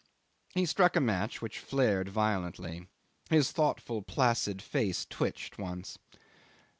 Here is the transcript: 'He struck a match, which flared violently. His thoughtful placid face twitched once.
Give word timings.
'He 0.55 0.65
struck 0.65 0.95
a 0.95 0.99
match, 0.99 1.43
which 1.43 1.59
flared 1.59 2.09
violently. 2.09 2.87
His 3.29 3.51
thoughtful 3.51 4.01
placid 4.01 4.59
face 4.59 5.05
twitched 5.07 5.59
once. 5.59 5.99